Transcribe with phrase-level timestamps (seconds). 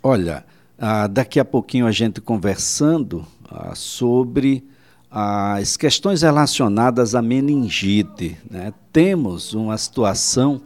[0.00, 0.44] Olha,
[0.78, 4.62] ah, daqui a pouquinho a gente conversando ah, sobre
[5.10, 8.38] as questões relacionadas à meningite.
[8.48, 8.72] Né?
[8.92, 10.62] Temos uma situação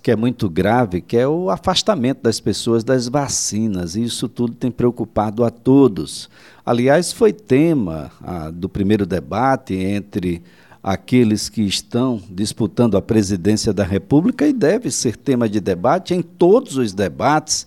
[0.00, 4.54] que é muito grave, que é o afastamento das pessoas das vacinas, e isso tudo
[4.54, 6.30] tem preocupado a todos.
[6.64, 10.44] Aliás, foi tema ah, do primeiro debate entre
[10.80, 16.22] aqueles que estão disputando a presidência da República e deve ser tema de debate em
[16.22, 17.66] todos os debates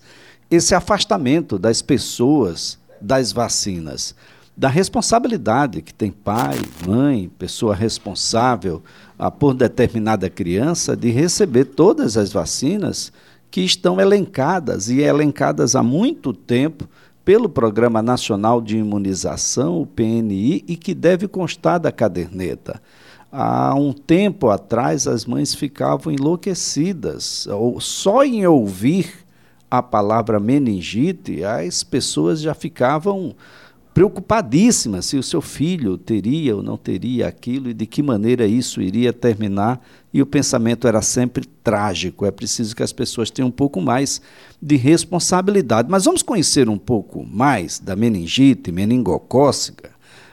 [0.50, 4.14] esse afastamento das pessoas das vacinas,
[4.56, 8.82] da responsabilidade que tem pai, mãe, pessoa responsável
[9.18, 13.12] ah, por determinada criança de receber todas as vacinas
[13.50, 16.88] que estão elencadas e elencadas há muito tempo
[17.24, 22.80] pelo Programa Nacional de Imunização, o PNI, e que deve constar da caderneta.
[23.32, 29.23] Há um tempo atrás, as mães ficavam enlouquecidas, ou só em ouvir
[29.78, 33.34] a palavra meningite, as pessoas já ficavam
[33.94, 38.82] preocupadíssimas se o seu filho teria ou não teria aquilo e de que maneira isso
[38.82, 39.80] iria terminar.
[40.12, 42.26] E o pensamento era sempre trágico.
[42.26, 44.20] É preciso que as pessoas tenham um pouco mais
[44.60, 45.88] de responsabilidade.
[45.88, 49.90] Mas vamos conhecer um pouco mais da meningite, meningocócica,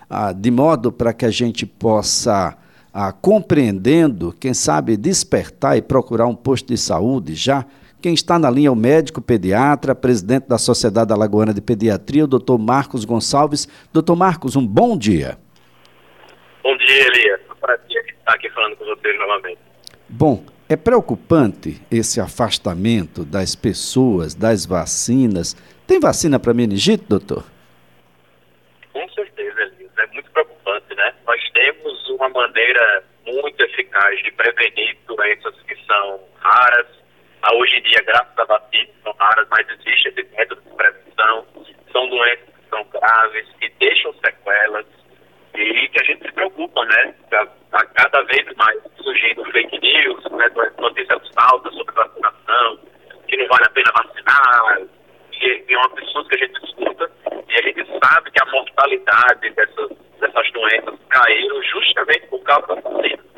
[0.10, 2.58] ah, de modo para que a gente possa,
[2.92, 7.66] ah, compreendendo, quem sabe despertar e procurar um posto de saúde já
[8.02, 12.28] quem está na linha é o médico pediatra, presidente da Sociedade Alagoana de Pediatria, o
[12.28, 13.68] doutor Marcos Gonçalves.
[13.94, 15.38] Doutor Marcos, um bom dia.
[16.64, 17.40] Bom dia, Elias.
[17.48, 19.60] É um prazer estar aqui falando com vocês novamente.
[20.10, 25.56] Bom, é preocupante esse afastamento das pessoas, das vacinas.
[25.86, 27.44] Tem vacina para meningite, doutor?
[28.94, 29.92] Com certeza, Elias.
[30.00, 31.14] É muito preocupante, né?
[31.28, 36.88] Nós temos uma maneira muito eficaz de prevenir doenças que são raras,
[37.54, 41.46] hoje em dia, graças à vacina, são raras, mas existe esse método de prevenção.
[41.92, 44.86] São doenças que são graves, que deixam sequelas
[45.56, 47.14] e que a gente se preocupa, né?
[47.24, 50.50] Está cada vez mais surgindo fake news, né?
[50.80, 52.80] notícias falsas sobre vacinação,
[53.28, 54.82] que não vale a pena vacinar,
[55.34, 57.12] e, e é uma pessoa que a gente escuta,
[57.48, 59.90] e a gente sabe que a mortalidade dessas,
[60.20, 63.31] dessas doenças caiu justamente por causa da vacina.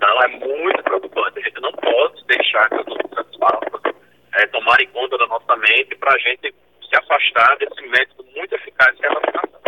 [0.00, 1.38] Então é muito preocupante.
[1.40, 3.94] A gente não pode deixar que as notícias falsas
[4.32, 6.54] é, tomarem conta da nossa mente para a gente
[6.88, 9.60] se afastar desse método muito eficaz que é a vacinação.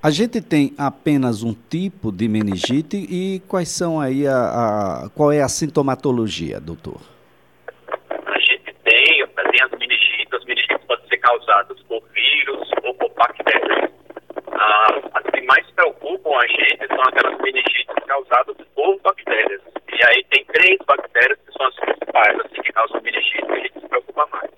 [0.00, 5.32] A gente tem apenas um tipo de meningite e quais são aí a, a qual
[5.32, 7.00] é a sintomatologia, doutor?
[8.08, 13.10] A gente tem, tem as meningites, as meningites podem ser causadas por vírus ou por
[13.14, 13.90] bactérias.
[14.52, 19.62] Ah, as que mais preocupam a gente são aquelas meningites causadas por bactérias.
[19.88, 23.58] E aí tem três bactérias que são as principais, assim, que causam meningite, que a
[23.58, 24.50] gente se preocupa mais.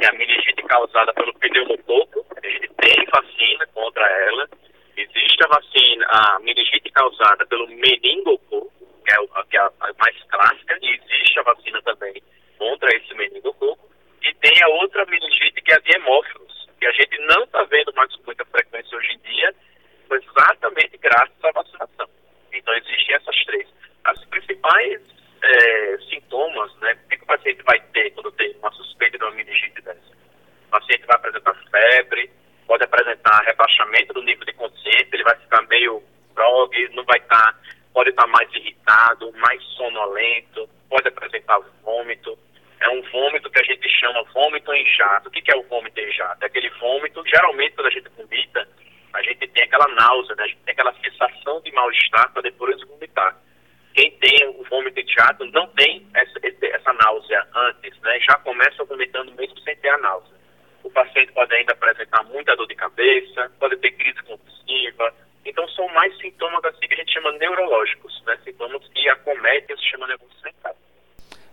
[0.00, 4.48] É a meningite causada pelo pneumococo, a gente tem vacina contra ela.
[4.96, 8.72] Existe a vacina, a meningite causada pelo meningococo,
[9.04, 12.22] que é, a, que é a mais clássica, e existe a vacina também
[12.58, 13.90] contra esse meningococo.
[14.22, 17.62] E tem a outra meningite que é a de hemófilos, que a gente não está
[17.64, 19.54] vendo mais com muita frequência hoje em dia,
[20.66, 22.08] exatamente graças à vacinação.
[22.52, 23.68] Então, existem essas três.
[24.04, 25.00] As principais
[25.42, 26.96] é, sintomas, né?
[27.04, 30.00] O que, o paciente vai ter quando tem uma suspeita de uma meningite dessa?
[30.66, 32.30] O paciente vai apresentar febre,
[32.66, 36.02] pode apresentar rebaixamento do nível de consciência, ele vai ficar meio
[36.34, 37.58] grog, não vai estar, tá,
[37.92, 42.38] pode estar tá mais irritado, mais sonolento, pode apresentar vômito.
[42.80, 45.28] É um vômito que a gente chama vômito jato.
[45.28, 46.42] O que, que é o vômito jato?
[46.42, 48.68] É aquele vômito, geralmente quando a gente vomita,
[49.16, 50.44] a gente tem aquela náusea, né?
[50.44, 53.34] a gente tem aquela sensação de mal-estar para depois vomitar.
[53.94, 58.20] Quem tem o vômito de jato não tem essa, essa náusea antes, né?
[58.20, 60.36] já começa vomitando mesmo sem ter a náusea.
[60.84, 65.14] O paciente pode ainda apresentar muita dor de cabeça, pode ter crise convulsiva.
[65.46, 68.38] Então, são mais sintomas assim que a gente chama neurológicos, né?
[68.44, 70.76] sintomas que acometem o sistema nervoso central.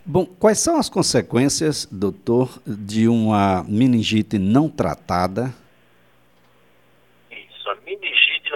[0.05, 5.53] Bom, quais são as consequências, doutor, de uma meningite não tratada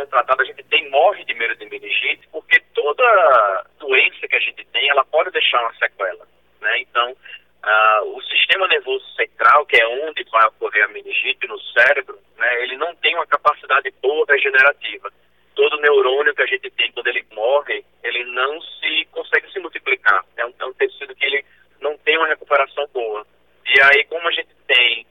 [0.08, 4.66] tratada, a gente tem, morre de medo de meningite, porque toda doença que a gente
[4.66, 6.28] tem, ela pode deixar uma sequela,
[6.62, 6.80] né?
[6.80, 12.18] Então, uh, o sistema nervoso central, que é onde vai ocorrer a meningite no cérebro,
[12.38, 15.12] né, ele não tem uma capacidade boa regenerativa.
[15.56, 20.24] Todo neurônio que a gente tem quando ele morre, ele não se consegue se multiplicar.
[20.38, 21.44] É um, é um tecido que ele
[21.82, 23.26] não tem uma recuperação boa.
[23.66, 25.06] E aí, como a gente tem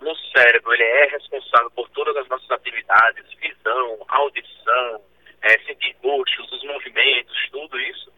[0.00, 5.02] no cérebro, ele é responsável por todas as nossas atividades, visão, audição,
[5.42, 8.12] é, sentir gostos, os movimentos, tudo isso.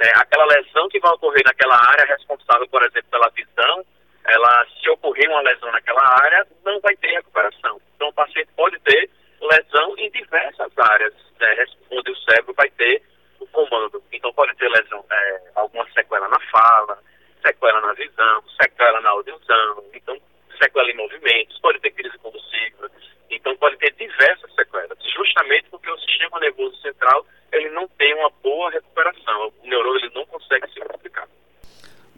[0.00, 3.84] É, aquela lesão que vai ocorrer naquela área responsável, por exemplo, pela visão.
[4.24, 7.80] Ela, se ocorrer uma lesão naquela área, não vai ter recuperação.
[7.96, 9.10] Então, o paciente pode ter
[9.40, 13.02] lesão em diversas áreas, né, onde o cérebro vai ter
[13.40, 14.02] o comando.
[14.12, 16.98] Então, pode ter lesão, é, alguma sequela na fala,
[17.44, 20.18] sequela na visão, sequela na audição, então,
[20.60, 22.90] sequela em movimentos, pode ter crise convulsiva,
[23.30, 28.30] então pode ter diversas sequelas, justamente porque o sistema nervoso central ele não tem uma
[28.42, 31.28] boa recuperação, o neurônio ele não consegue se multiplicar.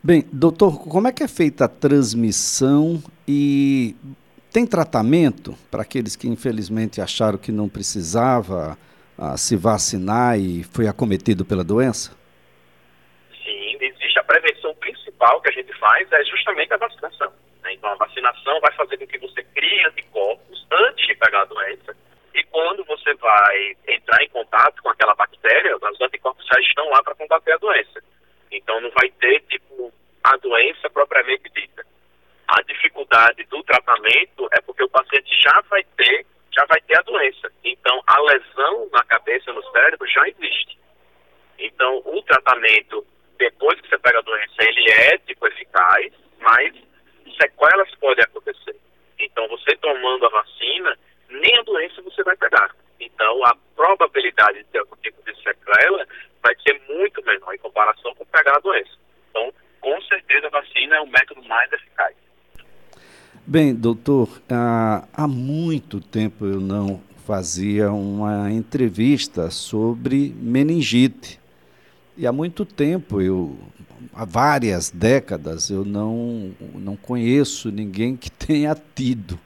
[0.03, 3.95] Bem, doutor, como é que é feita a transmissão e
[4.51, 8.79] tem tratamento para aqueles que infelizmente acharam que não precisava
[9.19, 12.17] ah, se vacinar e foi acometido pela doença?
[13.45, 17.31] Sim, existe a prevenção principal que a gente faz é justamente a vacinação.
[17.63, 17.75] Né?
[17.75, 21.95] Então a vacinação vai fazer com que você crie anticorpos antes de pegar a doença
[22.35, 27.03] e quando você vai entrar em contato com aquela bactéria, os anticorpos já estão lá
[27.03, 28.01] para combater a doença.
[28.51, 29.93] Então não vai ter, tipo,
[30.25, 31.87] a doença propriamente dita.
[32.49, 37.03] A dificuldade do tratamento é porque o paciente já vai ter, já vai ter a
[37.03, 37.53] doença.
[37.65, 40.79] Então a lesão na cabeça, no cérebro, já existe.
[41.59, 43.07] Então o tratamento,
[43.39, 46.75] depois que você pega a doença, ele é, tipo, eficaz, mas
[47.41, 48.77] sequelas podem acontecer.
[49.19, 50.97] Então você tomando a vacina,
[51.29, 52.75] nem a doença você vai pegar.
[52.99, 56.07] Então a probabilidade de ter algum tipo de sequela
[56.43, 58.91] vai ser muito menor em comparação com pegar a doença.
[59.31, 62.15] Então, com certeza, a vacina é o método mais eficaz.
[63.47, 71.41] Bem, doutor, há, há muito tempo eu não fazia uma entrevista sobre meningite.
[72.17, 73.57] E há muito tempo, eu,
[74.21, 79.41] há várias décadas, eu não, não conheço ninguém que tenha tido.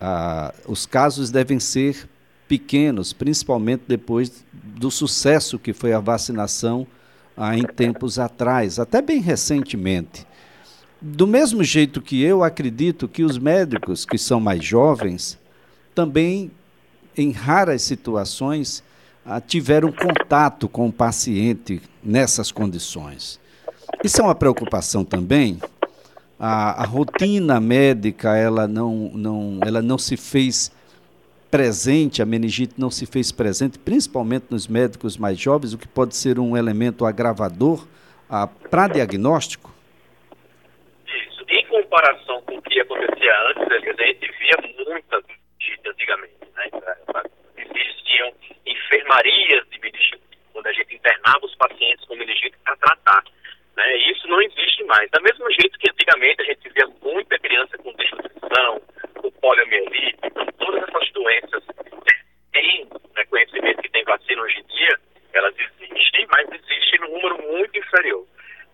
[0.00, 2.08] Ah, os casos devem ser
[2.48, 6.86] pequenos, principalmente depois do sucesso que foi a vacinação
[7.36, 10.26] ah, em tempos atrás, até bem recentemente.
[10.98, 15.38] Do mesmo jeito que eu acredito que os médicos que são mais jovens
[15.94, 16.50] também,
[17.14, 18.82] em raras situações,
[19.26, 23.43] ah, tiveram contato com o paciente nessas condições.
[24.04, 25.58] Isso é uma preocupação também.
[26.38, 30.70] A, a rotina médica ela não, não, ela não se fez
[31.50, 36.14] presente, a meningite não se fez presente, principalmente nos médicos mais jovens, o que pode
[36.14, 37.86] ser um elemento agravador
[38.28, 39.72] ah, para diagnóstico?
[41.06, 41.42] Isso.
[41.48, 46.34] Em comparação com o que acontecia antes, a gente via muita meningite antigamente.
[46.54, 46.68] Né?
[47.56, 48.34] Existiam
[48.66, 50.20] enfermarias de meningite,
[50.54, 53.24] onde a gente internava os pacientes com meningite para tratar.
[53.76, 53.96] Né?
[54.10, 55.10] Isso não existe mais.
[55.10, 58.80] Da mesma jeito que antigamente a gente via muita criança com desnutrição,
[59.20, 61.64] com poliomielite, com todas essas doenças
[62.52, 65.00] tem né, conhecimento que tem vacina hoje em dia,
[65.32, 68.24] elas existem, mas existem num número muito inferior.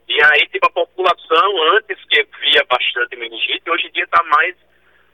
[0.06, 4.56] E aí, tipo, a população, antes que via bastante meningite, hoje em dia está mais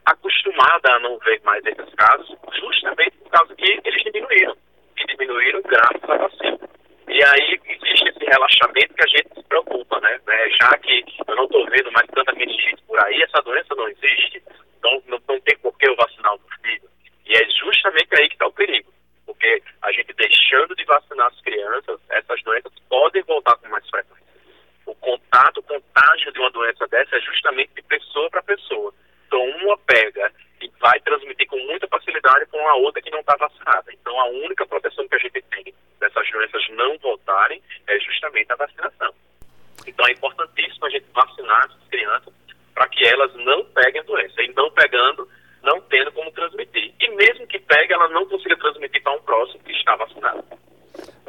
[0.07, 4.57] acostumada a não ver mais esses casos, justamente por causa que eles diminuíram.
[4.97, 6.59] E diminuíram graças à vacina.
[7.09, 10.19] E aí existe esse relaxamento que a gente se preocupa, né?
[10.29, 13.89] É, já que eu não estou vendo mais tanta meningite por aí, essa doença não
[13.89, 14.43] existe,
[14.79, 16.89] então não, não tem por que eu vacinar o filho.
[17.27, 18.93] E é justamente aí que está o perigo.
[19.25, 24.25] Porque a gente deixando de vacinar as crianças, essas doenças podem voltar com mais frequência.
[24.87, 28.95] O contato, o contágio de uma doença dessa é justamente de pessoa para pessoa.
[29.27, 33.37] Então, uma pega e vai transmitir com muita facilidade com a outra que não está
[33.37, 33.93] vacinada.
[33.93, 38.57] Então, a única proteção que a gente tem dessas doenças não voltarem é justamente a
[38.57, 39.13] vacinação.
[39.87, 42.33] Então, é importantíssimo a gente vacinar as crianças
[42.75, 44.43] para que elas não peguem a doença.
[44.43, 45.29] E não pegando,
[45.63, 46.95] não tendo como transmitir.
[47.01, 50.45] E mesmo que pegue, ela não consiga transmitir para um próximo que está vacinado.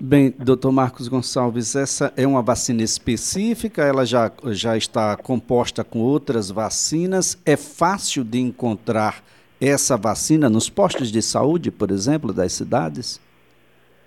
[0.09, 5.99] Bem, doutor Marcos Gonçalves, essa é uma vacina específica, ela já, já está composta com
[5.99, 7.35] outras vacinas.
[7.45, 9.21] É fácil de encontrar
[9.59, 13.19] essa vacina nos postos de saúde, por exemplo, das cidades?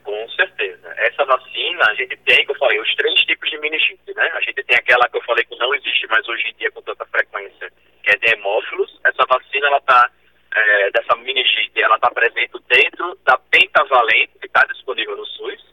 [0.02, 0.88] Com certeza.
[0.97, 4.25] Essa vacina, a gente tem, como eu falei, os três tipos de meningite, né?
[4.33, 6.80] A gente tem aquela que eu falei que não existe mais hoje em dia com
[6.80, 7.71] tanta frequência,
[8.02, 8.99] que é de hemófilos.
[9.04, 10.11] Essa vacina, ela está,
[10.57, 15.69] é, dessa meningite, ela está presente dentro da pentavalente, que está disponível no SUS.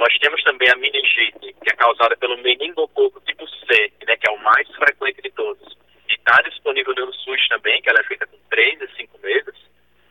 [0.00, 4.30] Nós temos também a meningite, que é causada pelo meningococo tipo C, né, que é
[4.30, 5.76] o mais frequente de todos.
[6.08, 9.54] E está disponível no SUS também, que ela é feita com 3 a 5 meses.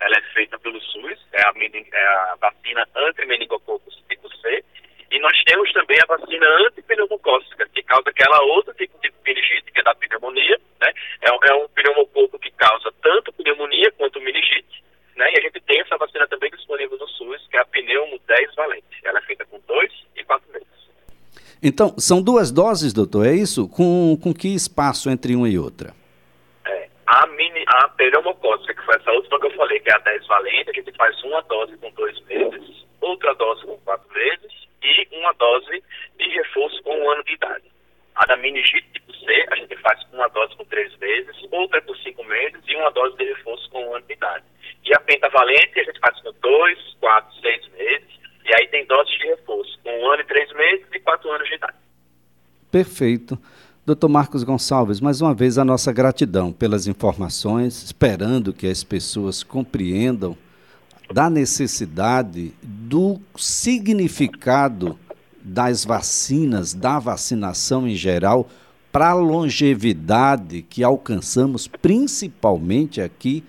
[0.01, 4.63] Ela é feita pelo SUS, é a, é a vacina anti-meningococco tipo C.
[5.11, 9.79] E nós temos também a vacina antipneumocócica, que causa aquela outra tipo de meningite, que
[9.79, 10.59] é da pneumonia.
[10.81, 10.93] Né?
[11.21, 14.83] É, é um pneumococo que causa tanto pneumonia quanto meningite.
[15.19, 15.29] Né?
[15.33, 18.55] E a gente tem essa vacina também disponível no SUS, que é a pneumo 10
[18.55, 18.85] valente.
[19.03, 20.67] Ela é feita com 2 e 4 meses.
[21.61, 23.67] Então, são duas doses, doutor, é isso?
[23.67, 25.93] Com, com que espaço entre uma e outra?
[26.65, 29.99] É, a, mini, a pneumocócica, que foi essa última que eu falei, que é a
[29.99, 34.51] 10 valente, a gente faz uma dose com dois meses, outra dose com quatro meses
[34.81, 35.83] e uma dose
[36.17, 37.65] de reforço com um ano de idade.
[38.15, 41.97] A da meningite tipo C, a gente faz uma dose com três meses, outra por
[41.97, 44.45] cinco meses e uma dose de reforço com um ano de idade.
[44.85, 49.15] E a pentavalente a gente faz com dois, quatro, seis meses, e aí tem doses
[49.17, 51.77] de reforço com um ano e três meses e quatro anos de idade.
[52.71, 53.37] Perfeito.
[53.83, 59.41] Doutor Marcos Gonçalves, mais uma vez a nossa gratidão pelas informações, esperando que as pessoas
[59.41, 60.37] compreendam
[61.11, 64.95] da necessidade do significado
[65.41, 68.47] das vacinas, da vacinação em geral,
[68.91, 73.43] para a longevidade que alcançamos, principalmente aqui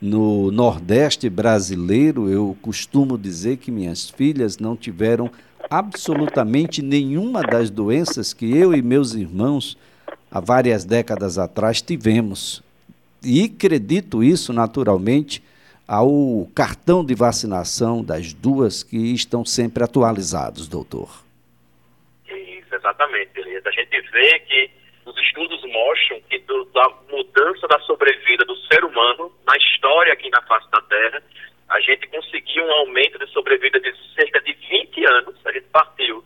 [0.00, 2.28] no Nordeste brasileiro.
[2.28, 5.30] Eu costumo dizer que minhas filhas não tiveram
[5.70, 9.76] absolutamente nenhuma das doenças que eu e meus irmãos,
[10.30, 12.62] há várias décadas atrás, tivemos.
[13.22, 15.42] E acredito isso naturalmente
[15.86, 21.24] ao cartão de vacinação das duas que estão sempre atualizados, doutor.
[22.26, 23.68] Isso, exatamente, beleza.
[23.68, 24.70] A gente vê que
[25.06, 30.30] os estudos mostram que do, da mudança da sobrevida do ser humano na história aqui
[30.30, 31.22] na face da Terra,
[31.68, 35.34] a gente conseguiu um aumento de sobrevida de cerca de 20 anos.
[35.44, 36.24] A gente partiu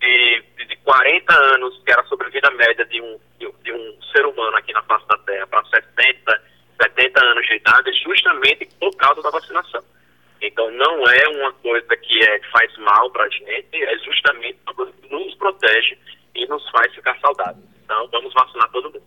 [0.00, 4.56] de, de 40 anos, que era a sobrevida média de um, de, um ser humano
[4.56, 6.42] aqui na face da Terra, para 70,
[6.80, 9.82] 70 anos de idade, justamente por causa da vacinação.
[10.40, 14.74] Então, não é uma coisa que é, faz mal para a gente, é justamente uma
[14.74, 15.98] coisa que nos protege
[16.36, 17.64] e nos faz ficar saudáveis.
[17.84, 19.02] Então, vamos vacinar todo mundo.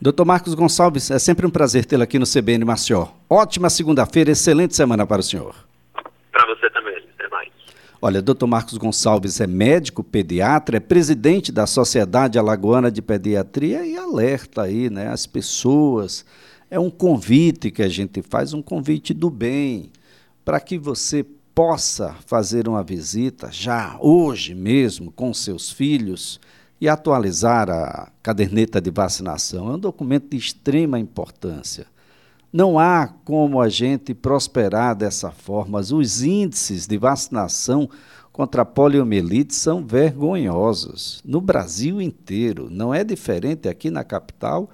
[0.00, 3.06] Doutor Marcos Gonçalves, é sempre um prazer tê-lo aqui no CBN Maceió.
[3.30, 5.54] Ótima segunda-feira, excelente semana para o senhor.
[6.32, 7.48] Para você também, até mais.
[8.00, 13.96] Olha, doutor Marcos Gonçalves é médico, pediatra, é presidente da Sociedade Alagoana de Pediatria e
[13.96, 16.22] alerta aí, né, as pessoas.
[16.70, 19.90] É um convite que a gente faz, um convite do bem
[20.44, 21.24] para que você
[21.54, 26.38] possa fazer uma visita já hoje mesmo com seus filhos
[26.78, 29.70] e atualizar a caderneta de vacinação.
[29.70, 31.86] É um documento de extrema importância.
[32.52, 35.80] Não há como a gente prosperar dessa forma.
[35.80, 37.88] Os índices de vacinação
[38.32, 42.68] contra a poliomielite são vergonhosos no Brasil inteiro.
[42.70, 44.70] Não é diferente aqui na capital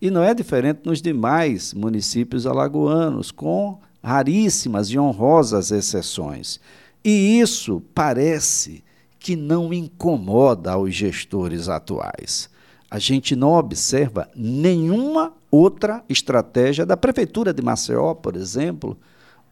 [0.00, 6.60] e não é diferente nos demais municípios alagoanos, com raríssimas e honrosas exceções.
[7.02, 8.84] E isso parece
[9.18, 12.50] que não incomoda aos gestores atuais.
[12.90, 18.96] A gente não observa nenhuma outra estratégia da Prefeitura de Maceió, por exemplo,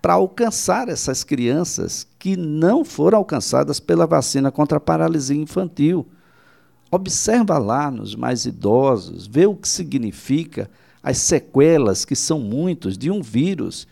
[0.01, 6.07] para alcançar essas crianças que não foram alcançadas pela vacina contra a paralisia infantil.
[6.91, 10.69] Observa lá nos mais idosos, vê o que significa
[11.03, 13.87] as sequelas, que são muitos, de um vírus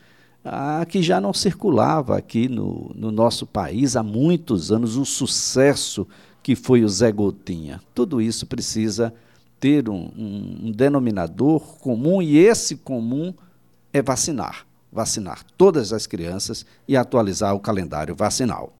[0.44, 6.06] ah, que já não circulava aqui no, no nosso país há muitos anos, o sucesso
[6.42, 7.80] que foi o Zé Gotinha.
[7.94, 9.12] Tudo isso precisa
[9.60, 13.32] ter um, um, um denominador comum e esse comum
[13.92, 14.66] é vacinar.
[14.90, 18.72] Vacinar todas as crianças e atualizar o calendário vacinal.